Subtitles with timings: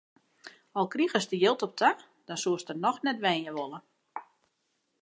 [0.81, 1.91] Al krigest der jild op ta,
[2.31, 3.79] dan soest der noch net wenje wolle.